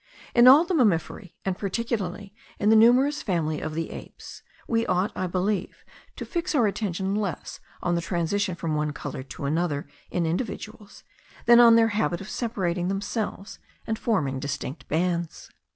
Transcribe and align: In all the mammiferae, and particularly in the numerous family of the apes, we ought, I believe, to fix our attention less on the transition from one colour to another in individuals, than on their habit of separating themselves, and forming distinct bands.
In 0.33 0.47
all 0.47 0.63
the 0.65 0.73
mammiferae, 0.73 1.33
and 1.45 1.55
particularly 1.55 2.33
in 2.57 2.71
the 2.71 2.75
numerous 2.75 3.21
family 3.21 3.61
of 3.61 3.75
the 3.75 3.91
apes, 3.91 4.41
we 4.67 4.83
ought, 4.87 5.11
I 5.15 5.27
believe, 5.27 5.85
to 6.15 6.25
fix 6.25 6.55
our 6.55 6.65
attention 6.65 7.13
less 7.13 7.59
on 7.83 7.93
the 7.93 8.01
transition 8.01 8.55
from 8.55 8.73
one 8.73 8.93
colour 8.93 9.21
to 9.21 9.45
another 9.45 9.85
in 10.09 10.25
individuals, 10.25 11.03
than 11.45 11.59
on 11.59 11.75
their 11.75 11.89
habit 11.89 12.19
of 12.19 12.31
separating 12.31 12.87
themselves, 12.87 13.59
and 13.85 13.99
forming 13.99 14.39
distinct 14.39 14.87
bands. 14.87 15.51